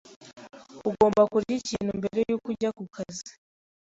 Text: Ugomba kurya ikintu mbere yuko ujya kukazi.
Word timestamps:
Ugomba 0.89 1.21
kurya 1.31 1.53
ikintu 1.61 1.91
mbere 1.99 2.17
yuko 2.29 2.47
ujya 2.51 2.69
kukazi. 2.77 3.31